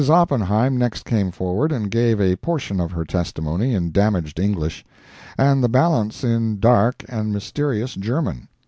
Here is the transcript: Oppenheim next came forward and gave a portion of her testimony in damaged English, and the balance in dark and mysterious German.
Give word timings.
Oppenheim 0.09 0.77
next 0.79 1.05
came 1.05 1.29
forward 1.29 1.71
and 1.71 1.91
gave 1.91 2.19
a 2.19 2.35
portion 2.37 2.79
of 2.81 2.91
her 2.91 3.05
testimony 3.05 3.75
in 3.75 3.91
damaged 3.91 4.39
English, 4.39 4.83
and 5.37 5.63
the 5.63 5.69
balance 5.69 6.23
in 6.23 6.59
dark 6.59 7.03
and 7.07 7.31
mysterious 7.31 7.93
German. 7.93 8.47